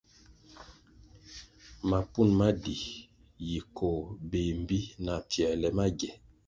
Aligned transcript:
Mapun 1.89 2.29
ma 2.39 2.49
di 2.63 2.75
yi 3.49 3.59
koh 3.75 3.99
béh 4.29 4.49
mbpi 4.61 4.79
na 5.05 5.13
pfięrle 5.29 5.69
magie. 5.77 6.11